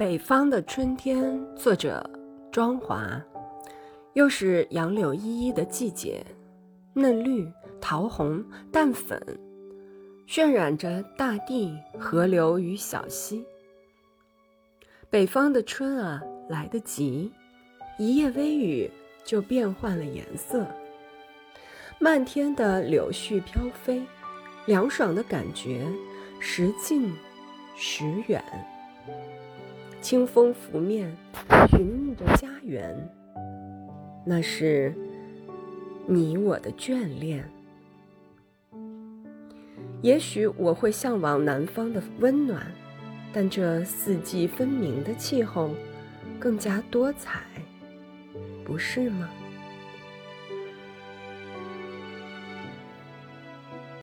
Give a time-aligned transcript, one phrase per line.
[0.00, 2.02] 北方的春天，作者
[2.50, 3.22] 庄华。
[4.14, 6.24] 又是杨柳依依的季节，
[6.94, 7.46] 嫩绿、
[7.82, 8.42] 桃红、
[8.72, 9.22] 淡粉，
[10.26, 13.44] 渲染着大地、河流与小溪。
[15.10, 17.30] 北方的春啊，来得急，
[17.98, 18.90] 一夜微雨
[19.22, 20.66] 就变换了颜色。
[21.98, 24.02] 漫天的柳絮飘飞，
[24.64, 25.86] 凉爽的感觉
[26.40, 27.14] 时近
[27.76, 28.42] 时远。
[30.00, 31.14] 清风拂面，
[31.68, 32.96] 寻觅着家园，
[34.24, 34.94] 那是
[36.06, 37.48] 你我的眷恋。
[40.00, 42.66] 也许我会向往南方的温暖，
[43.32, 45.70] 但这四季分明的气候
[46.38, 47.42] 更加多彩，
[48.64, 49.28] 不是吗？